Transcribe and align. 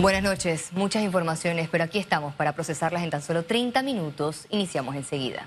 Buenas 0.00 0.22
noches, 0.22 0.72
muchas 0.72 1.02
informaciones, 1.02 1.68
pero 1.68 1.84
aquí 1.84 1.98
estamos 1.98 2.34
para 2.34 2.54
procesarlas 2.54 3.02
en 3.02 3.10
tan 3.10 3.20
solo 3.20 3.42
30 3.42 3.82
minutos. 3.82 4.46
Iniciamos 4.48 4.96
enseguida. 4.96 5.46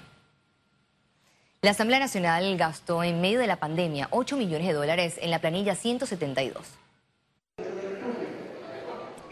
La 1.64 1.72
Asamblea 1.72 1.98
Nacional 1.98 2.56
gastó 2.56 3.04
en 3.04 3.20
medio 3.20 3.40
de 3.40 3.48
la 3.48 3.56
pandemia 3.56 4.10
8 4.12 4.38
millones 4.38 4.68
de 4.68 4.74
dólares 4.74 5.18
en 5.20 5.32
la 5.32 5.40
planilla 5.40 5.74
172. 5.74 6.78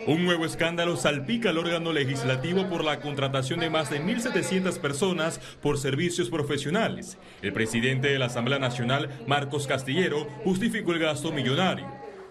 Un 0.08 0.26
nuevo 0.26 0.44
escándalo 0.44 0.98
salpica 0.98 1.50
al 1.50 1.60
órgano 1.60 1.94
legislativo 1.94 2.68
por 2.68 2.84
la 2.84 3.00
contratación 3.00 3.60
de 3.60 3.70
más 3.70 3.92
de 3.92 4.02
1.700 4.02 4.80
personas 4.80 5.38
por 5.62 5.78
servicios 5.78 6.32
profesionales. 6.32 7.20
El 7.44 7.54
presidente 7.54 8.08
de 8.08 8.18
la 8.18 8.26
Asamblea 8.26 8.58
Nacional, 8.58 9.22
Marcos 9.28 9.68
Castillero, 9.68 10.26
justificó 10.44 10.94
el 10.94 11.00
gasto 11.00 11.32
millonario. 11.32 11.86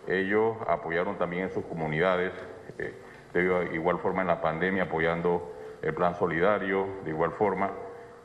Ellos 0.09 0.57
apoyaron 0.67 1.17
también 1.19 1.45
en 1.45 1.55
sus 1.55 1.65
comunidades, 1.67 2.33
de 2.77 3.75
igual 3.75 3.99
forma 3.99 4.23
en 4.23 4.29
la 4.29 4.41
pandemia 4.41 4.85
apoyando 4.85 5.55
el 5.83 5.95
plan 5.95 6.17
solidario, 6.17 6.87
de 7.05 7.11
igual 7.11 7.33
forma 7.33 7.71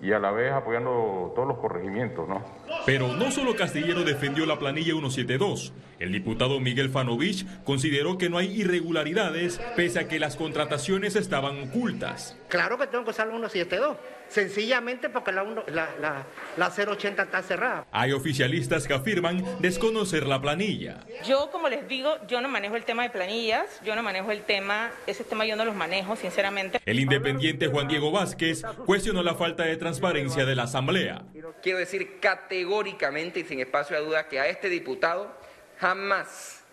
y 0.02 0.12
a 0.12 0.20
la 0.20 0.32
vez 0.32 0.52
apoyando 0.52 1.32
todos 1.36 1.48
los 1.48 1.58
corregimientos, 1.58 2.28
¿no? 2.28 2.44
Pero 2.86 3.14
no 3.14 3.32
solo 3.32 3.56
Castillero 3.56 4.04
defendió 4.04 4.46
la 4.46 4.60
planilla 4.60 4.92
172. 4.92 5.74
El 6.00 6.12
diputado 6.12 6.60
Miguel 6.60 6.90
Fanovich 6.90 7.46
consideró 7.64 8.18
que 8.18 8.30
no 8.30 8.38
hay 8.38 8.52
irregularidades 8.60 9.60
pese 9.76 10.00
a 10.00 10.08
que 10.08 10.20
las 10.20 10.36
contrataciones 10.36 11.16
estaban 11.16 11.70
ocultas. 11.70 12.38
Claro 12.50 12.78
que 12.78 12.88
tengo 12.88 13.04
que 13.04 13.12
usar 13.12 13.28
la 13.28 13.34
172 13.34 13.98
sencillamente 14.28 15.10
porque 15.10 15.32
la, 15.32 15.44
la, 15.68 16.26
la, 16.58 16.70
080 16.70 17.24
está 17.24 17.42
cerrada. 17.42 17.86
Hay 17.92 18.12
oficialistas 18.12 18.88
que 18.88 18.94
afirman 18.94 19.44
desconocer 19.60 20.26
la 20.26 20.42
planilla. 20.42 21.06
Yo, 21.26 21.50
como 21.52 21.70
les 21.70 21.88
digo, 21.88 22.16
yo 22.28 22.42
no 22.42 22.50
manejo 22.50 22.76
el 22.76 22.86
tema 22.86 23.04
de 23.04 23.10
planillas, 23.10 23.82
yo 23.84 23.96
no 23.96 24.04
manejo 24.04 24.32
el 24.32 24.44
tema, 24.44 24.92
ese 25.08 25.24
tema 25.24 25.46
yo 25.46 25.56
no 25.56 25.66
los 25.66 25.76
manejo, 25.76 26.16
sinceramente. 26.16 26.80
El 26.86 27.00
independiente 27.00 27.68
Juan 27.68 27.88
Diego 27.88 28.12
Vázquez 28.12 28.64
cuestionó 28.86 29.24
la 29.24 29.36
falta 29.36 29.64
de 29.64 29.78
transparencia 29.78 30.46
de 30.46 30.56
la 30.56 30.64
Asamblea. 30.64 31.24
Quiero 31.62 31.80
decir 31.80 32.20
categóricamente 32.20 33.40
y 33.40 33.44
sin 33.44 33.60
espacio 33.60 33.98
a 33.98 34.00
duda 34.00 34.28
que 34.28 34.40
a 34.40 34.48
este 34.48 34.70
diputado 34.70 35.36
jamás 35.80 36.65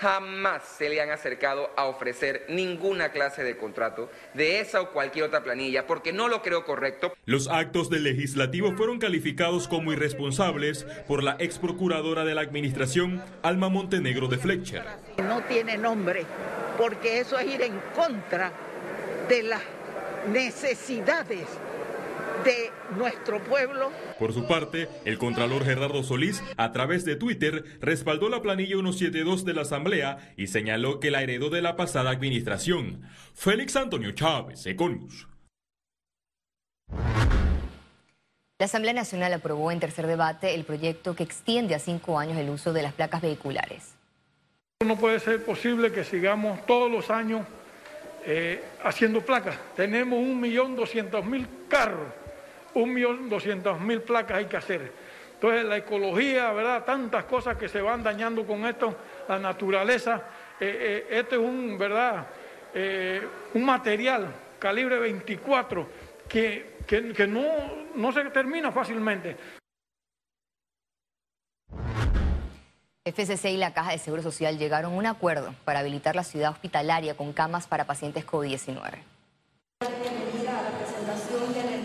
jamás 0.00 0.62
se 0.78 0.88
le 0.88 1.00
han 1.02 1.10
acercado 1.10 1.70
a 1.76 1.84
ofrecer 1.84 2.46
ninguna 2.48 3.12
clase 3.12 3.44
de 3.44 3.58
contrato 3.58 4.10
de 4.32 4.60
esa 4.60 4.80
o 4.80 4.92
cualquier 4.92 5.26
otra 5.26 5.44
planilla, 5.44 5.86
porque 5.86 6.12
no 6.12 6.28
lo 6.28 6.40
creo 6.40 6.64
correcto. 6.64 7.12
Los 7.26 7.48
actos 7.48 7.90
del 7.90 8.04
legislativo 8.04 8.72
fueron 8.72 8.98
calificados 8.98 9.68
como 9.68 9.92
irresponsables 9.92 10.84
por 11.06 11.22
la 11.22 11.36
ex 11.38 11.58
procuradora 11.58 12.24
de 12.24 12.34
la 12.34 12.40
administración, 12.40 13.22
Alma 13.42 13.68
Montenegro 13.68 14.28
de 14.28 14.38
Fletcher. 14.38 14.84
No 15.18 15.42
tiene 15.42 15.76
nombre, 15.76 16.24
porque 16.78 17.20
eso 17.20 17.38
es 17.38 17.46
ir 17.46 17.60
en 17.60 17.78
contra 17.94 18.52
de 19.28 19.42
las 19.42 19.60
necesidades 20.32 21.46
de 22.44 22.70
nuestro 22.96 23.42
pueblo. 23.42 23.90
Por 24.18 24.32
su 24.32 24.46
parte, 24.46 24.88
el 25.04 25.18
contralor 25.18 25.64
Gerardo 25.64 26.02
Solís, 26.02 26.42
a 26.56 26.72
través 26.72 27.04
de 27.04 27.16
Twitter, 27.16 27.64
respaldó 27.80 28.28
la 28.28 28.42
planilla 28.42 28.76
172 28.76 29.44
de 29.44 29.54
la 29.54 29.62
Asamblea 29.62 30.32
y 30.36 30.48
señaló 30.48 31.00
que 31.00 31.10
la 31.10 31.22
heredó 31.22 31.50
de 31.50 31.62
la 31.62 31.76
pasada 31.76 32.10
administración. 32.10 33.02
Félix 33.34 33.76
Antonio 33.76 34.12
Chávez, 34.12 34.66
Econius. 34.66 35.28
La 38.58 38.66
Asamblea 38.66 38.92
Nacional 38.92 39.32
aprobó 39.32 39.72
en 39.72 39.80
tercer 39.80 40.06
debate 40.06 40.54
el 40.54 40.64
proyecto 40.64 41.16
que 41.16 41.22
extiende 41.22 41.74
a 41.74 41.78
cinco 41.78 42.18
años 42.18 42.36
el 42.36 42.50
uso 42.50 42.74
de 42.74 42.82
las 42.82 42.92
placas 42.92 43.22
vehiculares. 43.22 43.94
No 44.84 44.96
puede 44.96 45.18
ser 45.20 45.44
posible 45.44 45.92
que 45.92 46.04
sigamos 46.04 46.64
todos 46.66 46.90
los 46.90 47.10
años 47.10 47.46
eh, 48.26 48.62
haciendo 48.82 49.20
placas. 49.20 49.56
Tenemos 49.76 50.18
un 50.18 50.40
millón 50.40 50.76
doscientos 50.76 51.24
mil 51.24 51.46
carros 51.68 52.20
un 52.74 52.92
millón 52.92 53.28
doscientos 53.28 53.80
mil 53.80 54.02
placas 54.02 54.38
hay 54.38 54.46
que 54.46 54.56
hacer. 54.56 54.92
Entonces 55.34 55.64
la 55.64 55.78
ecología, 55.78 56.52
¿verdad? 56.52 56.84
Tantas 56.84 57.24
cosas 57.24 57.56
que 57.56 57.68
se 57.68 57.80
van 57.80 58.02
dañando 58.02 58.46
con 58.46 58.66
esto, 58.66 58.94
la 59.28 59.38
naturaleza. 59.38 60.22
Eh, 60.60 61.06
este 61.10 61.36
es 61.36 61.40
un, 61.40 61.78
¿verdad? 61.78 62.26
Eh, 62.74 63.26
un 63.54 63.64
material 63.64 64.28
calibre 64.58 64.98
24 64.98 65.88
que, 66.28 66.76
que, 66.86 67.26
no, 67.26 67.42
no 67.94 68.12
se 68.12 68.24
termina 68.26 68.70
fácilmente. 68.70 69.36
FCC 73.06 73.52
y 73.52 73.56
la 73.56 73.72
Caja 73.72 73.92
de 73.92 73.98
Seguro 73.98 74.22
Social 74.22 74.58
llegaron 74.58 74.92
a 74.92 74.96
un 74.96 75.06
acuerdo 75.06 75.54
para 75.64 75.78
habilitar 75.78 76.14
la 76.14 76.22
ciudad 76.22 76.50
hospitalaria 76.50 77.16
con 77.16 77.32
camas 77.32 77.66
para 77.66 77.86
pacientes 77.86 78.26
COVID-19. 78.26 78.98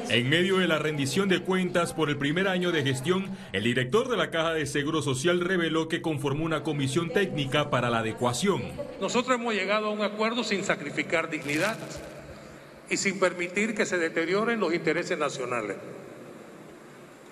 En 0.10 0.30
medio 0.30 0.58
de 0.58 0.68
la 0.68 0.78
rendición 0.78 1.30
de 1.30 1.40
cuentas 1.40 1.94
por 1.94 2.10
el 2.10 2.18
primer 2.18 2.50
año 2.50 2.74
de 2.74 2.84
gestión, 2.84 3.30
el 3.54 3.64
director 3.64 4.10
de 4.10 4.18
la 4.18 4.30
Caja 4.30 4.54
de 4.54 4.66
Seguro 4.66 5.02
Social 5.02 5.40
reveló 5.40 5.88
que 5.88 6.02
conformó 6.02 6.44
una 6.44 6.64
comisión 6.64 7.10
técnica 7.10 7.70
para 7.70 7.90
la 7.90 8.00
adecuación. 8.00 8.64
Nosotros 9.00 9.40
hemos 9.40 9.54
llegado 9.54 9.88
a 9.88 9.92
un 9.92 10.02
acuerdo 10.02 10.44
sin 10.44 10.66
sacrificar 10.66 11.30
dignidad 11.30 11.78
y 12.90 12.98
sin 12.98 13.22
permitir 13.22 13.74
que 13.74 13.86
se 13.86 13.98
deterioren 13.98 14.60
los 14.60 14.74
intereses 14.74 15.18
nacionales. 15.18 15.78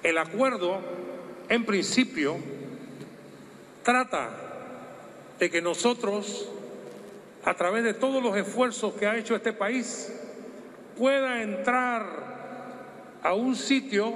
El 0.03 0.17
acuerdo, 0.17 0.79
en 1.49 1.65
principio, 1.65 2.37
trata 3.83 4.29
de 5.39 5.49
que 5.49 5.61
nosotros, 5.61 6.49
a 7.43 7.53
través 7.53 7.83
de 7.83 7.93
todos 7.93 8.23
los 8.23 8.35
esfuerzos 8.35 8.93
que 8.93 9.05
ha 9.05 9.17
hecho 9.17 9.35
este 9.35 9.53
país, 9.53 10.11
pueda 10.97 11.41
entrar 11.43 13.19
a 13.21 13.33
un 13.33 13.55
sitio 13.55 14.13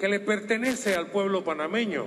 que 0.00 0.08
le 0.08 0.20
pertenece 0.20 0.94
al 0.94 1.08
pueblo 1.08 1.44
panameño. 1.44 2.04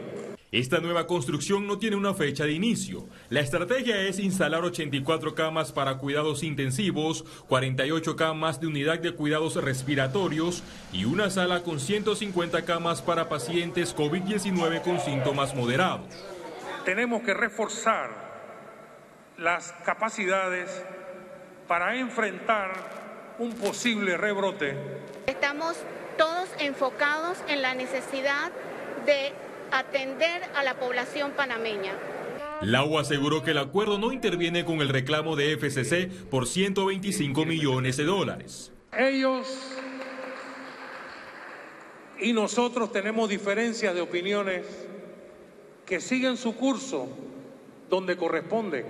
Esta 0.52 0.80
nueva 0.80 1.07
construcción 1.07 1.68
no 1.68 1.78
tiene 1.78 1.97
una 1.97 2.13
fecha 2.13 2.46
de 2.46 2.53
inicio. 2.53 3.06
La 3.30 3.41
estrategia 3.41 4.02
es 4.03 4.18
instalar 4.18 4.63
84 4.63 5.36
camas 5.36 5.74
para 5.74 5.97
cuidados 5.97 6.41
intensivos, 6.41 7.25
48 7.50 8.16
camas 8.16 8.62
de 8.62 8.68
unidad 8.68 9.00
de 9.00 9.12
cuidados 9.12 9.56
respiratorios 9.56 10.63
y 10.94 11.03
una 11.03 11.30
sala 11.30 11.63
con 11.63 11.81
150 11.81 12.63
camas 12.63 13.02
para 13.02 13.28
pacientes 13.28 13.94
COVID-19 13.94 14.81
con 14.84 15.02
síntomas 15.02 15.53
moderados. 15.53 16.07
Tenemos 16.88 17.22
que 17.22 17.34
reforzar 17.34 18.09
las 19.38 19.74
capacidades 19.84 20.86
para 21.68 21.98
enfrentar 21.98 23.36
un 23.40 23.52
posible 23.56 24.16
rebrote. 24.16 24.74
Estamos 25.25 25.75
todos 26.18 26.48
enfocados 26.59 27.40
en 27.50 27.62
la 27.62 27.75
necesidad 27.75 28.53
de 29.06 29.34
atender 29.70 30.44
a 30.56 30.64
la 30.64 30.75
población 30.75 31.31
panameña. 31.31 31.92
Lau 32.62 32.98
aseguró 32.98 33.44
que 33.44 33.52
el 33.52 33.58
acuerdo 33.58 33.98
no 33.98 34.14
interviene 34.14 34.64
con 34.64 34.80
el 34.80 34.88
reclamo 34.88 35.36
de 35.36 35.58
FCC 35.58 36.30
por 36.30 36.48
125 36.48 37.44
millones 37.44 37.98
de 37.98 38.06
dólares. 38.06 38.72
Ellos 38.98 39.74
y 42.18 42.31
nosotros 42.31 42.94
tenemos 42.94 43.28
diferencias 43.28 43.94
de 43.94 44.00
opiniones 44.00 44.88
que 45.88 46.02
siguen 46.02 46.38
su 46.38 46.53
curso 46.53 47.08
donde 47.90 48.18
corresponden. 48.18 48.86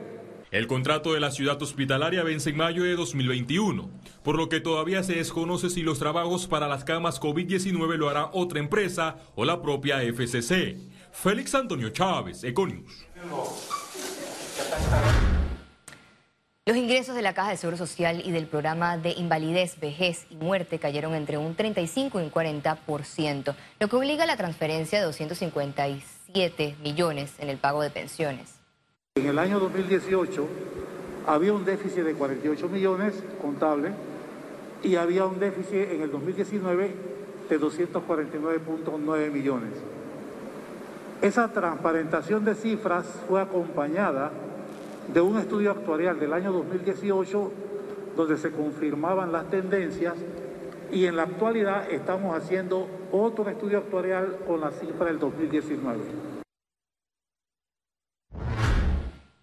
El 0.50 0.66
contrato 0.66 1.14
de 1.14 1.20
la 1.20 1.30
ciudad 1.30 1.62
hospitalaria 1.62 2.24
vence 2.24 2.50
en 2.50 2.58
mayo 2.58 2.84
de 2.84 2.96
2021, 2.96 3.90
por 4.24 4.38
lo 4.38 4.50
que 4.50 4.60
todavía 4.60 5.04
se 5.04 5.16
desconoce 5.16 5.70
si 5.70 5.84
los 5.84 6.00
trabajos 6.00 6.48
para 6.48 6.68
las 6.68 6.84
camas 6.84 7.22
COVID-19 7.22 7.98
lo 7.98 8.10
hará 8.10 8.30
otra 8.34 8.60
empresa 8.60 9.18
o 9.36 9.46
la 9.46 9.62
propia 9.62 10.00
FCC. 10.02 10.78
Félix 11.12 11.54
Antonio 11.54 11.90
Chávez, 11.90 12.44
Econius. 12.44 13.06
Los 16.66 16.76
ingresos 16.76 17.16
de 17.16 17.22
la 17.22 17.34
Caja 17.34 17.52
de 17.52 17.58
Seguro 17.58 17.78
Social 17.78 18.24
y 18.26 18.32
del 18.32 18.48
programa 18.48 18.98
de 18.98 19.12
invalidez, 19.12 19.80
vejez 19.80 20.26
y 20.30 20.36
muerte 20.36 20.80
cayeron 20.80 21.14
entre 21.14 21.38
un 21.38 21.56
35 21.56 22.20
y 22.20 22.24
un 22.24 22.32
40%, 22.32 23.56
lo 23.80 23.88
que 23.88 23.96
obliga 23.96 24.24
a 24.24 24.28
la 24.28 24.38
transferencia 24.38 25.00
de 25.00 25.06
257 26.28 26.76
millones 26.84 27.34
en 27.40 27.50
el 27.50 27.58
pago 27.58 27.82
de 27.82 27.90
pensiones. 27.90 28.60
En 29.16 29.26
el 29.26 29.40
año 29.40 29.60
2018 29.60 30.48
había 31.26 31.54
un 31.54 31.66
déficit 31.66 32.04
de 32.04 32.14
48 32.14 32.70
millones 32.70 33.24
contable 33.42 33.92
y 34.84 34.96
había 34.96 35.26
un 35.26 35.40
déficit 35.40 35.92
en 35.92 36.02
el 36.02 36.12
2019 36.12 36.92
de 37.50 37.60
249.9 37.60 39.32
millones. 39.32 39.72
Esa 41.22 41.52
transparentación 41.52 42.46
de 42.46 42.56
cifras 42.56 43.06
fue 43.28 43.42
acompañada 43.42 44.32
de 45.14 45.22
un 45.22 45.40
estudio 45.40 45.72
actuarial 45.72 46.20
del 46.20 46.34
año 46.34 46.52
2018 46.52 47.52
donde 48.16 48.38
se 48.38 48.52
confirmaban 48.52 49.32
las 49.32 49.50
tendencias 49.50 50.16
y 50.92 51.06
en 51.06 51.16
la 51.16 51.24
actualidad 51.24 51.90
estamos 51.92 52.36
haciendo 52.36 52.88
otro 53.12 53.50
estudio 53.50 53.80
actuarial 53.80 54.40
con 54.46 54.62
la 54.62 54.72
cifra 54.72 55.06
del 55.06 55.20
2019. 55.20 56.38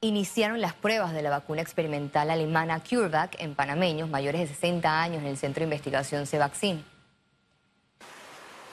iniciaron 0.06 0.61
las 0.61 0.75
pruebas 0.75 1.14
de 1.14 1.23
la 1.23 1.31
vacuna 1.31 1.62
experimental 1.62 2.31
alemana 2.31 2.79
CureVac 2.81 3.41
en 3.41 3.55
panameños 3.55 4.11
mayores 4.11 4.43
de 4.43 4.49
60 4.49 5.02
años 5.02 5.23
en 5.23 5.29
el 5.29 5.38
Centro 5.38 5.61
de 5.61 5.64
Investigación 5.64 6.26
Cevaccin. 6.26 6.85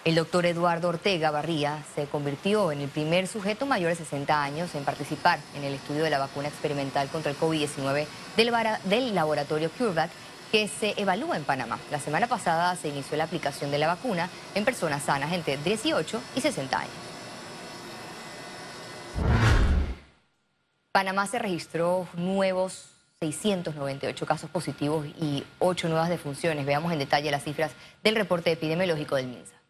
El 0.04 0.16
doctor 0.16 0.46
Eduardo 0.46 0.90
Ortega 0.90 1.32
Barría 1.32 1.84
se 1.96 2.06
convirtió 2.08 2.72
en 2.72 2.82
el 2.82 2.90
primer 2.90 3.28
sujeto 3.28 3.66
mayor 3.66 3.92
de 3.92 3.96
60 3.96 4.44
años 4.44 4.76
en 4.76 4.84
participar 4.84 5.40
en 5.56 5.64
el 5.64 5.76
estudio 5.76 6.04
de 6.04 6.10
la 6.10 6.20
vacuna 6.20 6.50
experimental 6.50 7.08
contra 7.08 7.32
el 7.32 7.38
COVID-19 7.38 8.08
del, 8.36 8.52
del, 8.86 9.16
laboratorio 9.16 9.70
CureVac 9.78 10.10
que 10.52 10.68
se 10.68 10.94
evalúa 10.98 11.38
en 11.38 11.44
Panamá. 11.44 11.80
La 11.90 12.00
semana 12.00 12.28
pasada 12.28 12.76
se 12.76 12.90
inició 12.90 13.18
la 13.18 13.24
aplicación 13.24 13.72
de 13.72 13.78
la 13.78 13.88
vacuna 13.88 14.30
en 14.54 14.66
personas 14.66 15.04
sanas 15.04 15.32
entre 15.32 15.58
18 15.58 16.22
y 16.36 16.42
60 16.42 16.78
años. 16.78 16.94
Panamá 20.92 21.26
se 21.26 21.40
registró 21.40 22.08
nuevos 22.16 22.90
698 23.22 24.26
casos 24.26 24.50
positivos 24.50 25.06
y 25.20 25.46
8 25.60 25.88
nuevas 25.88 26.10
defunciones. 26.10 26.66
Veamos 26.66 26.92
en 26.92 27.00
detalle 27.00 27.32
las 27.32 27.44
cifras 27.44 27.72
del 28.04 28.16
reporte 28.16 28.52
epidemiológico 28.52 29.16
del 29.16 29.28
MINSA. 29.28 29.61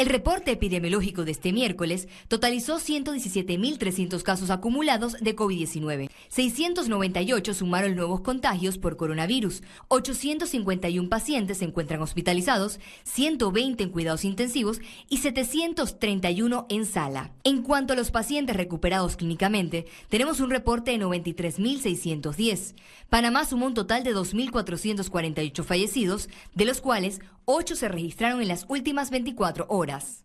El 0.00 0.06
reporte 0.06 0.50
epidemiológico 0.50 1.26
de 1.26 1.32
este 1.32 1.52
miércoles 1.52 2.08
totalizó 2.26 2.78
117.300 2.78 4.22
casos 4.22 4.48
acumulados 4.48 5.12
de 5.20 5.36
COVID-19. 5.36 6.08
698 6.28 7.52
sumaron 7.52 7.96
nuevos 7.96 8.22
contagios 8.22 8.78
por 8.78 8.96
coronavirus. 8.96 9.62
851 9.88 11.06
pacientes 11.10 11.58
se 11.58 11.66
encuentran 11.66 12.00
hospitalizados, 12.00 12.80
120 13.04 13.84
en 13.84 13.90
cuidados 13.90 14.24
intensivos 14.24 14.80
y 15.10 15.18
731 15.18 16.64
en 16.70 16.86
sala. 16.86 17.32
En 17.44 17.60
cuanto 17.60 17.92
a 17.92 17.96
los 17.96 18.10
pacientes 18.10 18.56
recuperados 18.56 19.16
clínicamente, 19.16 19.84
tenemos 20.08 20.40
un 20.40 20.48
reporte 20.48 20.92
de 20.92 20.98
93.610. 21.04 22.74
Panamá 23.10 23.44
sumó 23.44 23.66
un 23.66 23.74
total 23.74 24.02
de 24.02 24.16
2.448 24.16 25.62
fallecidos, 25.62 26.30
de 26.54 26.64
los 26.64 26.80
cuales 26.80 27.20
8 27.52 27.74
se 27.74 27.88
registraron 27.88 28.40
en 28.42 28.46
las 28.46 28.64
últimas 28.68 29.10
24 29.10 29.66
horas. 29.68 30.24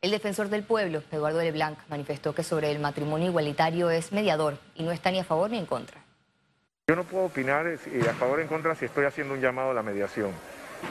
El 0.00 0.10
defensor 0.10 0.48
del 0.48 0.62
pueblo, 0.62 1.02
Eduardo 1.12 1.42
Leblanc, 1.42 1.78
manifestó 1.90 2.34
que 2.34 2.42
sobre 2.42 2.70
el 2.70 2.78
matrimonio 2.78 3.28
igualitario 3.28 3.90
es 3.90 4.10
mediador 4.10 4.56
y 4.74 4.84
no 4.84 4.90
está 4.90 5.10
ni 5.10 5.18
a 5.18 5.24
favor 5.24 5.50
ni 5.50 5.58
en 5.58 5.66
contra. 5.66 6.02
Yo 6.88 6.96
no 6.96 7.04
puedo 7.04 7.26
opinar 7.26 7.66
a 7.66 8.14
favor 8.14 8.38
o 8.38 8.42
en 8.42 8.48
contra 8.48 8.74
si 8.74 8.86
estoy 8.86 9.04
haciendo 9.04 9.34
un 9.34 9.40
llamado 9.42 9.72
a 9.72 9.74
la 9.74 9.82
mediación. 9.82 10.30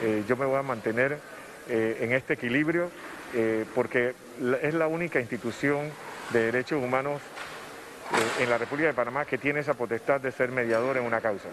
Eh, 0.00 0.22
yo 0.28 0.36
me 0.36 0.46
voy 0.46 0.58
a 0.58 0.62
mantener 0.62 1.18
eh, 1.68 1.98
en 2.02 2.12
este 2.12 2.34
equilibrio 2.34 2.92
eh, 3.34 3.64
porque 3.74 4.14
es 4.62 4.74
la 4.74 4.86
única 4.86 5.18
institución 5.18 5.90
de 6.32 6.52
derechos 6.52 6.80
humanos 6.80 7.20
en 8.38 8.48
la 8.48 8.56
República 8.56 8.86
de 8.86 8.94
Panamá 8.94 9.24
que 9.24 9.36
tiene 9.36 9.58
esa 9.60 9.74
potestad 9.74 10.20
de 10.20 10.30
ser 10.30 10.52
mediador 10.52 10.96
en 10.96 11.02
una 11.02 11.20
causa. 11.20 11.48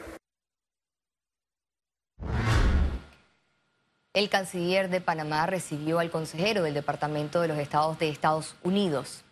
El 4.15 4.29
canciller 4.29 4.89
de 4.89 5.01
Panamá 5.01 5.45
recibió 5.45 5.99
al 5.99 6.09
consejero 6.09 6.63
del 6.63 6.73
Departamento 6.73 7.41
de 7.41 7.49
los 7.49 7.57
Estados 7.57 7.99
de 7.99 8.07
Estados 8.07 8.55
Unidos. 8.63 9.25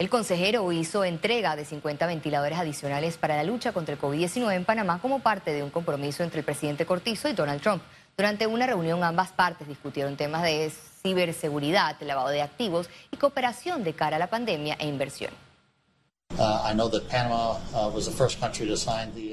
El 0.00 0.10
consejero 0.10 0.72
hizo 0.72 1.04
entrega 1.04 1.54
de 1.54 1.64
50 1.64 2.04
ventiladores 2.08 2.58
adicionales 2.58 3.18
para 3.18 3.36
la 3.36 3.44
lucha 3.44 3.72
contra 3.72 3.94
el 3.94 4.00
COVID-19 4.00 4.52
en 4.52 4.64
Panamá 4.64 4.98
como 5.00 5.20
parte 5.20 5.52
de 5.52 5.62
un 5.62 5.70
compromiso 5.70 6.24
entre 6.24 6.40
el 6.40 6.44
presidente 6.44 6.86
Cortizo 6.86 7.28
y 7.28 7.34
Donald 7.34 7.62
Trump. 7.62 7.84
Durante 8.16 8.48
una 8.48 8.66
reunión 8.66 9.04
ambas 9.04 9.30
partes 9.30 9.68
discutieron 9.68 10.16
temas 10.16 10.42
de 10.42 10.72
ciberseguridad, 11.00 11.94
lavado 12.00 12.30
de 12.30 12.42
activos 12.42 12.90
y 13.12 13.16
cooperación 13.16 13.84
de 13.84 13.92
cara 13.92 14.16
a 14.16 14.18
la 14.18 14.26
pandemia 14.26 14.74
e 14.80 14.88
inversión. 14.88 15.30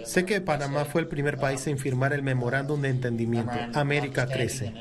Sé 0.06 0.25
que 0.25 0.42
Panamá 0.42 0.86
fue 0.86 1.01
el 1.01 1.07
primer 1.07 1.38
país 1.38 1.66
en 1.68 1.78
firmar 1.78 2.13
el 2.13 2.24
memorándum 2.24 2.81
de 2.81 2.90
entendimiento 2.90 3.51
América 3.74 4.28
Crece, 4.28 4.74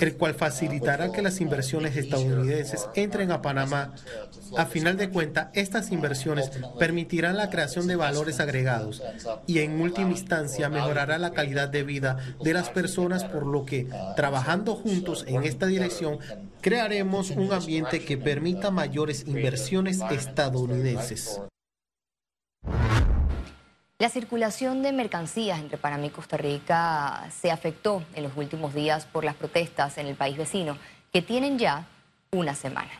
el 0.00 0.16
cual 0.16 0.34
facilitará 0.34 1.12
que 1.12 1.22
las 1.22 1.40
inversiones 1.40 1.96
estadounidenses 1.96 2.88
entren 2.94 3.32
a 3.32 3.42
Panamá. 3.42 3.94
A 4.56 4.66
final 4.66 4.96
de 4.96 5.10
cuentas, 5.10 5.48
estas 5.54 5.90
inversiones 5.90 6.50
permitirán 6.78 7.36
la 7.36 7.50
creación 7.50 7.86
de 7.86 7.96
valores 7.96 8.40
agregados 8.40 9.02
y 9.46 9.58
en 9.60 9.80
última 9.80 10.10
instancia 10.10 10.68
mejorará 10.68 11.18
la 11.18 11.32
calidad 11.32 11.68
de 11.68 11.82
vida 11.82 12.18
de 12.42 12.52
las 12.52 12.70
personas, 12.70 13.24
por 13.24 13.46
lo 13.46 13.64
que 13.64 13.88
trabajando 14.16 14.74
juntos 14.74 15.24
en 15.26 15.44
esta 15.44 15.66
dirección 15.66 16.18
crearemos 16.60 17.30
un 17.30 17.52
ambiente 17.52 18.04
que 18.04 18.16
permita 18.16 18.70
mayores 18.70 19.24
inversiones 19.26 20.00
estadounidenses. 20.10 21.40
La 23.98 24.08
circulación 24.08 24.82
de 24.82 24.92
mercancías 24.92 25.60
entre 25.60 25.78
Panamá 25.78 26.06
y 26.06 26.10
Costa 26.10 26.36
Rica 26.36 27.26
se 27.30 27.52
afectó 27.52 28.02
en 28.14 28.24
los 28.24 28.36
últimos 28.36 28.74
días 28.74 29.06
por 29.06 29.24
las 29.24 29.36
protestas 29.36 29.98
en 29.98 30.08
el 30.08 30.16
país 30.16 30.36
vecino, 30.36 30.76
que 31.12 31.22
tienen 31.22 31.60
ya 31.60 31.86
una 32.32 32.56
semana. 32.56 32.90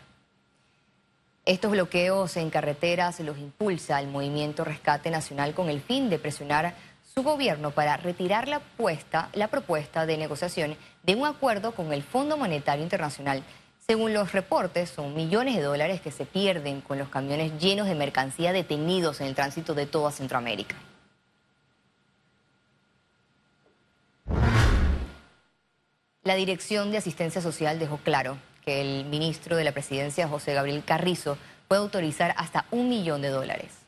Estos 1.44 1.72
bloqueos 1.72 2.37
en 2.37 2.49
carreteras 2.49 3.19
los 3.20 3.38
impulsa 3.38 4.00
el 4.00 4.06
movimiento 4.06 4.64
Rescate 4.64 5.11
Nacional 5.11 5.52
con 5.52 5.69
el 5.69 5.81
fin 5.81 6.08
de 6.08 6.20
presionar 6.20 6.75
su 7.12 7.22
gobierno 7.25 7.72
para 7.72 7.96
retirar 7.96 8.46
la, 8.46 8.62
la 9.34 9.49
propuesta 9.49 10.06
de 10.06 10.17
negociación 10.17 10.76
de 11.02 11.14
un 11.17 11.26
acuerdo 11.26 11.75
con 11.75 11.93
el 11.93 12.05
Fondo 12.05 12.37
Monetario 12.37 12.82
Internacional. 12.82 13.43
Según 13.86 14.14
los 14.14 14.32
reportes, 14.32 14.88
son 14.88 15.14
millones 15.14 15.56
de 15.56 15.62
dólares 15.62 16.00
que 16.00 16.10
se 16.10 16.25
pierden 16.25 16.81
con 16.81 16.98
los 16.98 17.10
camiones 17.10 17.60
llenos 17.60 17.86
de 17.86 17.94
mercancía 17.94 18.54
detenidos 18.54 19.20
en 19.20 19.26
el 19.26 19.34
tránsito 19.34 19.75
de 19.75 19.84
toda 19.84 20.10
Centroamérica. 20.10 20.75
La 26.22 26.34
Dirección 26.34 26.92
de 26.92 26.96
Asistencia 26.96 27.42
Social 27.42 27.78
dejó 27.78 27.98
claro 27.98 28.38
que 28.64 28.81
el 28.81 29.04
ministro 29.04 29.54
de 29.54 29.64
la 29.64 29.72
Presidencia, 29.72 30.28
José 30.28 30.54
Gabriel 30.54 30.82
Carrizo, 30.82 31.36
puede 31.69 31.82
autorizar 31.82 32.32
hasta 32.38 32.64
un 32.70 32.88
millón 32.88 33.20
de 33.20 33.28
dólares. 33.28 33.81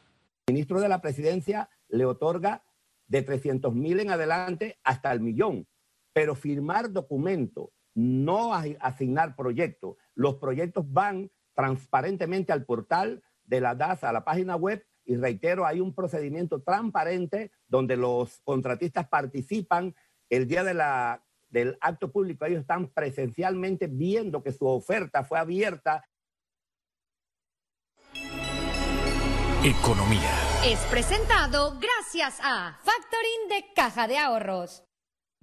El 0.47 0.53
ministro 0.53 0.83
de 0.83 0.91
la 0.91 1.01
Presidencia 1.01 1.71
le 1.89 2.05
otorga 2.05 2.63
de 3.07 3.23
300 3.23 3.75
mil 3.75 4.01
en 4.01 4.11
adelante 4.11 4.79
hasta 4.85 5.11
el 5.11 5.21
millón, 5.21 5.67
pero 6.13 6.35
firmar 6.35 6.93
documento, 6.93 7.71
no 7.97 8.53
asignar 8.53 9.35
proyectos. 9.35 9.97
Los 10.15 10.37
proyectos 10.37 10.85
van 10.93 11.33
transparentemente 11.55 12.53
al 12.53 12.67
portal 12.67 13.25
de 13.45 13.61
la 13.61 13.75
DASA, 13.75 14.11
a 14.11 14.13
la 14.13 14.25
página 14.25 14.55
web, 14.55 14.87
y 15.05 15.17
reitero, 15.17 15.65
hay 15.65 15.81
un 15.81 15.95
procedimiento 15.95 16.61
transparente 16.63 17.53
donde 17.69 17.97
los 17.97 18.41
contratistas 18.45 19.09
participan 19.09 19.95
el 20.29 20.47
día 20.47 20.63
de 20.65 20.75
la 20.75 21.23
del 21.49 21.79
acto 21.81 22.11
público, 22.11 22.45
ellos 22.45 22.61
están 22.61 22.89
presencialmente 22.89 23.87
viendo 23.87 24.43
que 24.43 24.53
su 24.53 24.67
oferta 24.67 25.25
fue 25.25 25.39
abierta. 25.39 26.05
Economía. 29.65 30.33
Es 30.65 30.81
presentado 30.91 31.79
gracias 31.79 32.41
a 32.43 32.79
Factoring 32.83 33.49
de 33.49 33.73
Caja 33.75 34.07
de 34.09 34.19
Ahorros. 34.19 34.83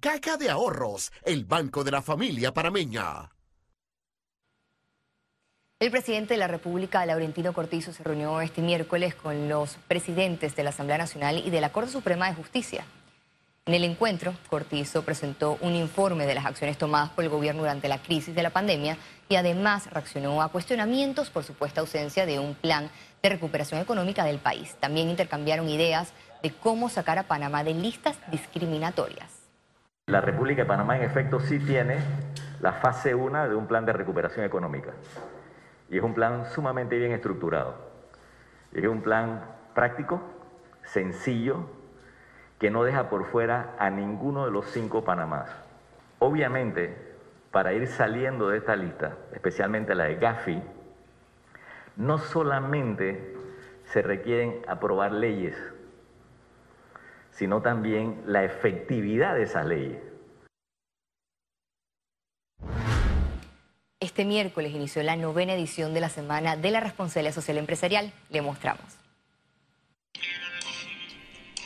Caja 0.04 0.36
de 0.36 0.50
Ahorros, 0.50 1.10
el 1.24 1.46
banco 1.46 1.82
de 1.82 1.90
la 1.90 2.02
familia 2.02 2.52
parameña. 2.52 3.32
El 5.80 5.90
presidente 5.90 6.34
de 6.34 6.40
la 6.40 6.46
República, 6.46 7.06
Laurentino 7.06 7.54
Cortizo, 7.54 7.90
se 7.90 8.02
reunió 8.02 8.42
este 8.42 8.60
miércoles 8.60 9.14
con 9.14 9.48
los 9.48 9.78
presidentes 9.88 10.54
de 10.56 10.62
la 10.62 10.68
Asamblea 10.68 10.98
Nacional 10.98 11.38
y 11.38 11.48
de 11.48 11.62
la 11.62 11.72
Corte 11.72 11.90
Suprema 11.90 12.28
de 12.28 12.34
Justicia. 12.34 12.84
En 13.64 13.72
el 13.72 13.82
encuentro, 13.82 14.34
Cortizo 14.50 15.06
presentó 15.06 15.56
un 15.62 15.74
informe 15.74 16.26
de 16.26 16.34
las 16.34 16.44
acciones 16.44 16.76
tomadas 16.76 17.08
por 17.08 17.24
el 17.24 17.30
gobierno 17.30 17.62
durante 17.62 17.88
la 17.88 18.02
crisis 18.02 18.34
de 18.34 18.42
la 18.42 18.50
pandemia 18.50 18.98
y 19.30 19.36
además 19.36 19.90
reaccionó 19.90 20.42
a 20.42 20.50
cuestionamientos 20.50 21.30
por 21.30 21.44
supuesta 21.44 21.80
ausencia 21.80 22.26
de 22.26 22.38
un 22.38 22.54
plan 22.54 22.90
de 23.22 23.28
recuperación 23.30 23.80
económica 23.80 24.26
del 24.26 24.38
país. 24.38 24.76
También 24.80 25.08
intercambiaron 25.08 25.66
ideas 25.70 26.12
de 26.42 26.50
cómo 26.50 26.90
sacar 26.90 27.18
a 27.18 27.26
Panamá 27.26 27.64
de 27.64 27.72
listas 27.72 28.18
discriminatorias. 28.30 29.43
La 30.06 30.20
República 30.20 30.62
de 30.62 30.68
Panamá 30.68 30.98
en 30.98 31.02
efecto 31.02 31.40
sí 31.40 31.58
tiene 31.58 31.96
la 32.60 32.72
fase 32.72 33.14
1 33.14 33.48
de 33.48 33.54
un 33.54 33.66
plan 33.66 33.86
de 33.86 33.94
recuperación 33.94 34.44
económica 34.44 34.90
y 35.88 35.96
es 35.96 36.02
un 36.02 36.12
plan 36.12 36.44
sumamente 36.44 36.98
bien 36.98 37.12
estructurado. 37.12 37.74
Es 38.74 38.86
un 38.86 39.00
plan 39.00 39.42
práctico, 39.74 40.20
sencillo, 40.82 41.70
que 42.58 42.70
no 42.70 42.84
deja 42.84 43.08
por 43.08 43.24
fuera 43.24 43.76
a 43.78 43.88
ninguno 43.88 44.44
de 44.44 44.50
los 44.50 44.66
cinco 44.66 45.04
Panamás. 45.04 45.48
Obviamente, 46.18 46.94
para 47.50 47.72
ir 47.72 47.86
saliendo 47.86 48.50
de 48.50 48.58
esta 48.58 48.76
lista, 48.76 49.16
especialmente 49.32 49.94
la 49.94 50.04
de 50.04 50.16
Gafi, 50.16 50.62
no 51.96 52.18
solamente 52.18 53.34
se 53.86 54.02
requieren 54.02 54.60
aprobar 54.68 55.12
leyes, 55.12 55.56
sino 57.34 57.60
también 57.62 58.22
la 58.26 58.44
efectividad 58.44 59.34
de 59.34 59.42
esas 59.42 59.66
leyes. 59.66 59.98
Este 64.00 64.24
miércoles 64.24 64.72
inició 64.72 65.02
la 65.02 65.16
novena 65.16 65.54
edición 65.54 65.94
de 65.94 66.00
la 66.00 66.08
Semana 66.08 66.56
de 66.56 66.70
la 66.70 66.80
Responsabilidad 66.80 67.34
Social 67.34 67.58
Empresarial. 67.58 68.12
Le 68.30 68.42
mostramos. 68.42 69.03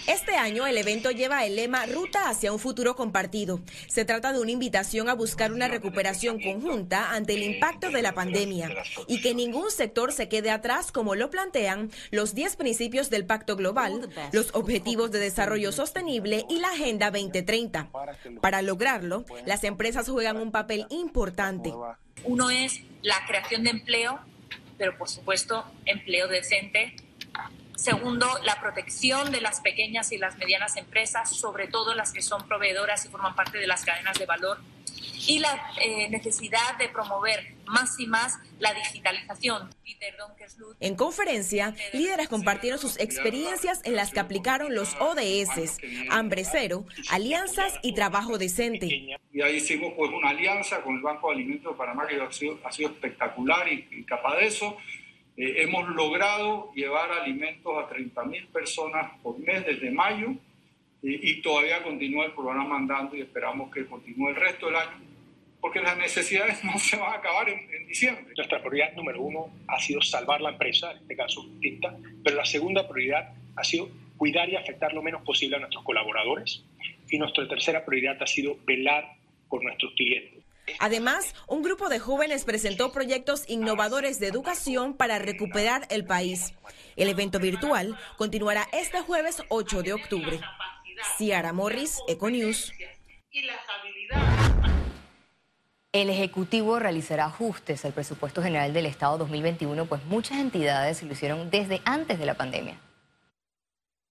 Este 0.08 0.36
año 0.36 0.66
el 0.66 0.78
evento 0.78 1.10
lleva 1.10 1.44
el 1.44 1.54
lema 1.54 1.84
Ruta 1.84 2.30
hacia 2.30 2.50
un 2.50 2.58
futuro 2.58 2.96
compartido. 2.96 3.60
Se 3.88 4.06
trata 4.06 4.32
de 4.32 4.40
una 4.40 4.52
invitación 4.52 5.10
a 5.10 5.14
buscar 5.14 5.52
una 5.52 5.68
recuperación 5.68 6.40
conjunta 6.40 7.10
ante 7.10 7.34
el 7.34 7.42
impacto 7.42 7.90
de 7.90 8.00
la 8.00 8.14
pandemia 8.14 8.70
y 9.06 9.20
que 9.20 9.34
ningún 9.34 9.70
sector 9.70 10.14
se 10.14 10.30
quede 10.30 10.50
atrás 10.50 10.92
como 10.92 11.14
lo 11.14 11.28
plantean 11.28 11.90
los 12.10 12.34
10 12.34 12.56
principios 12.56 13.10
del 13.10 13.26
Pacto 13.26 13.54
Global, 13.54 14.08
los 14.32 14.54
Objetivos 14.54 15.10
de 15.10 15.18
Desarrollo 15.18 15.72
Sostenible 15.72 16.46
y 16.48 16.58
la 16.58 16.68
Agenda 16.68 17.10
2030. 17.10 17.90
Para 18.40 18.62
lograrlo, 18.62 19.26
las 19.44 19.62
empresas 19.62 20.08
juegan 20.08 20.38
un 20.38 20.52
papel 20.52 20.86
importante. 20.88 21.74
Uno 22.24 22.48
es 22.48 22.80
la 23.02 23.26
creación 23.26 23.62
de 23.62 23.70
empleo, 23.70 24.20
pero 24.78 24.96
por 24.96 25.10
supuesto 25.10 25.66
empleo 25.84 26.28
decente 26.28 26.96
Segundo, 27.78 28.26
la 28.42 28.60
protección 28.60 29.30
de 29.30 29.40
las 29.40 29.60
pequeñas 29.60 30.10
y 30.10 30.18
las 30.18 30.36
medianas 30.36 30.76
empresas, 30.76 31.30
sobre 31.30 31.68
todo 31.68 31.94
las 31.94 32.12
que 32.12 32.22
son 32.22 32.44
proveedoras 32.48 33.06
y 33.06 33.08
forman 33.08 33.36
parte 33.36 33.58
de 33.58 33.68
las 33.68 33.84
cadenas 33.84 34.18
de 34.18 34.26
valor. 34.26 34.58
Y 35.28 35.38
la 35.38 35.72
eh, 35.80 36.08
necesidad 36.10 36.76
de 36.78 36.88
promover 36.88 37.54
más 37.66 38.00
y 38.00 38.08
más 38.08 38.36
la 38.58 38.74
digitalización. 38.74 39.70
En 40.80 40.96
conferencia, 40.96 41.72
líderes 41.92 42.28
compartieron 42.28 42.80
sus 42.80 42.98
experiencias 42.98 43.80
en 43.84 43.94
las 43.94 44.10
que 44.10 44.18
aplicaron 44.18 44.74
los 44.74 44.96
ODS, 44.98 45.78
hambre 46.10 46.44
cero, 46.44 46.84
alianzas 47.10 47.74
y 47.82 47.94
trabajo 47.94 48.38
decente. 48.38 48.86
Y 49.32 49.40
ahí 49.40 49.56
hicimos 49.56 49.92
pues 49.96 50.10
una 50.10 50.30
alianza 50.30 50.82
con 50.82 50.96
el 50.96 51.02
Banco 51.02 51.28
de 51.28 51.36
Alimentos 51.36 51.72
de 51.72 51.78
Panamá 51.78 52.08
que 52.08 52.20
ha 52.20 52.32
sido, 52.32 52.58
ha 52.64 52.72
sido 52.72 52.90
espectacular 52.90 53.68
y, 53.68 53.86
y 53.92 54.04
capaz 54.04 54.36
de 54.36 54.46
eso. 54.46 54.76
Eh, 55.38 55.62
hemos 55.62 55.88
logrado 55.90 56.72
llevar 56.74 57.12
alimentos 57.12 57.72
a 57.72 57.88
30.000 57.88 58.48
personas 58.48 59.12
por 59.22 59.38
mes 59.38 59.64
desde 59.64 59.90
mayo 59.92 60.30
eh, 61.02 61.20
y 61.22 61.40
todavía 61.40 61.80
continúa 61.84 62.26
el 62.26 62.32
programa 62.32 62.76
andando 62.76 63.14
y 63.14 63.20
esperamos 63.20 63.72
que 63.72 63.86
continúe 63.86 64.30
el 64.30 64.36
resto 64.36 64.66
del 64.66 64.76
año 64.76 65.08
porque 65.60 65.80
las 65.80 65.96
necesidades 65.96 66.62
no 66.64 66.76
se 66.78 66.96
van 66.96 67.12
a 67.12 67.16
acabar 67.16 67.48
en, 67.48 67.86
diciembre. 67.86 68.34
Nuestra 68.36 68.58
prioridad 68.60 68.92
número 68.94 69.22
uno 69.22 69.50
ha 69.68 69.80
sido 69.80 70.02
salvar 70.02 70.40
la 70.40 70.50
empresa, 70.50 70.90
en 70.90 70.98
este 70.98 71.16
caso 71.16 71.48
Tinta, 71.60 71.96
pero 72.22 72.36
la 72.36 72.44
segunda 72.44 72.88
prioridad 72.88 73.32
ha 73.56 73.64
sido 73.64 73.88
cuidar 74.16 74.48
y 74.48 74.56
afectar 74.56 74.92
lo 74.92 75.02
menos 75.02 75.22
posible 75.22 75.56
a 75.56 75.60
nuestros 75.60 75.84
colaboradores 75.84 76.64
y 77.08 77.18
nuestra 77.18 77.46
tercera 77.46 77.84
prioridad 77.84 78.20
ha 78.20 78.26
sido 78.26 78.58
velar 78.66 79.14
por 79.48 79.62
nuestros 79.62 79.92
clientes. 79.94 80.42
Además, 80.78 81.34
un 81.46 81.62
grupo 81.62 81.88
de 81.88 81.98
jóvenes 81.98 82.44
presentó 82.44 82.92
proyectos 82.92 83.44
innovadores 83.48 84.20
de 84.20 84.28
educación 84.28 84.94
para 84.94 85.18
recuperar 85.18 85.86
el 85.90 86.04
país. 86.04 86.52
El 86.96 87.08
evento 87.08 87.38
virtual 87.38 87.98
continuará 88.16 88.66
este 88.72 89.00
jueves 89.00 89.42
8 89.48 89.82
de 89.82 89.92
octubre. 89.92 90.40
Ciara 91.16 91.52
Morris, 91.52 91.98
Econews. 92.08 92.72
El 95.92 96.10
Ejecutivo 96.10 96.78
realizará 96.78 97.26
ajustes 97.26 97.84
al 97.84 97.92
presupuesto 97.92 98.42
general 98.42 98.72
del 98.72 98.86
Estado 98.86 99.18
2021, 99.18 99.86
pues 99.86 100.04
muchas 100.04 100.38
entidades 100.38 101.02
lo 101.02 101.12
hicieron 101.12 101.50
desde 101.50 101.80
antes 101.84 102.18
de 102.18 102.26
la 102.26 102.34
pandemia. 102.34 102.78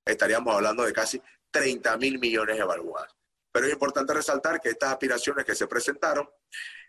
Estaríamos 0.05 0.55
hablando 0.55 0.83
de 0.83 0.93
casi 0.93 1.21
30 1.51 1.97
mil 1.97 2.19
millones 2.19 2.57
evaluados. 2.59 3.15
Pero 3.57 3.69
es 3.69 3.73
importante 3.73 4.13
resaltar 4.13 4.61
que 4.61 4.69
estas 4.69 4.91
aspiraciones 4.91 5.43
que 5.43 5.55
se 5.55 5.65
presentaron, 5.65 6.29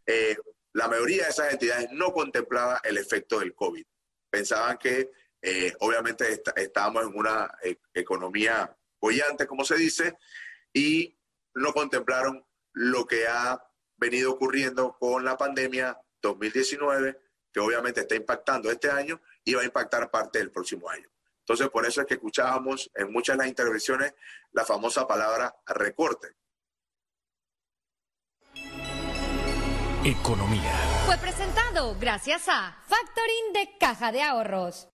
eh, 0.05 0.37
la 0.75 0.87
mayoría 0.87 1.23
de 1.23 1.31
esas 1.31 1.51
entidades 1.51 1.89
no 1.93 2.13
contemplaba 2.13 2.83
el 2.85 2.99
efecto 2.99 3.39
del 3.39 3.55
COVID. 3.55 3.87
Pensaban 4.29 4.77
que 4.77 5.11
eh, 5.41 5.73
obviamente 5.81 6.43
estábamos 6.57 7.07
en 7.07 7.17
una 7.17 7.51
eh, 7.63 7.79
economía 7.95 8.77
bollante, 9.01 9.47
como 9.47 9.65
se 9.65 9.77
dice, 9.77 10.19
y 10.71 11.19
no 11.55 11.73
contemplaron 11.73 12.45
lo 12.75 13.07
que 13.07 13.27
ha 13.27 13.65
venido 13.97 14.33
ocurriendo 14.33 14.95
con 15.01 15.25
la 15.25 15.39
pandemia 15.39 15.99
2019, 16.21 17.19
que 17.51 17.61
obviamente 17.61 18.03
está 18.03 18.15
impactando 18.15 18.71
este 18.71 18.91
año 18.91 19.23
y 19.43 19.55
va 19.55 19.63
a 19.63 19.65
impactar 19.65 20.11
parte 20.11 20.39
del 20.39 20.51
próximo 20.51 20.91
año. 20.91 21.09
Entonces, 21.41 21.71
por 21.71 21.87
eso 21.87 22.03
es 22.03 22.07
que 22.07 22.13
escuchábamos 22.13 22.91
en 22.95 23.11
muchas 23.11 23.39
de 23.39 23.45
las 23.45 23.49
intervenciones 23.49 24.13
la 24.53 24.67
famosa 24.67 25.07
palabra 25.07 25.57
recorte. 25.67 26.37
Economía. 30.05 30.73
Fue 31.07 31.17
presentado 31.19 31.97
gracias 31.99 32.49
a 32.49 32.77
Factoring 32.87 33.53
de 33.53 33.77
Caja 33.81 34.13
de 34.13 34.23
Ahorros. 34.23 34.89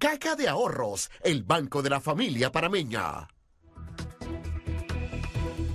Caja 0.00 0.34
de 0.34 0.48
Ahorros, 0.48 1.08
el 1.22 1.44
banco 1.44 1.82
de 1.82 1.90
la 1.90 2.00
familia 2.00 2.50
parameña. 2.50 3.28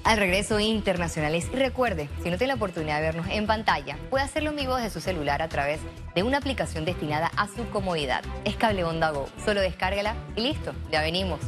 Al 0.03 0.17
regreso 0.17 0.59
internacionales, 0.59 1.47
y 1.51 1.55
recuerde, 1.55 2.09
si 2.21 2.29
no 2.29 2.37
tiene 2.37 2.47
la 2.47 2.55
oportunidad 2.55 2.97
de 2.97 3.03
vernos 3.03 3.27
en 3.29 3.47
pantalla, 3.47 3.97
puede 4.09 4.25
hacerlo 4.25 4.49
en 4.49 4.57
vivo 4.57 4.75
desde 4.75 4.89
su 4.89 4.99
celular 4.99 5.41
a 5.41 5.49
través 5.49 5.79
de 6.13 6.23
una 6.23 6.39
aplicación 6.39 6.83
destinada 6.83 7.31
a 7.37 7.47
su 7.47 7.69
comodidad. 7.69 8.23
Es 8.43 8.57
Cable 8.57 8.83
Onda 8.83 9.11
Go. 9.11 9.29
Solo 9.43 9.61
descárgala 9.61 10.15
y 10.35 10.41
listo, 10.41 10.73
ya 10.91 11.01
venimos. 11.01 11.39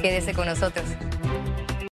Quédese 0.00 0.32
con 0.32 0.46
nosotros. 0.46 0.86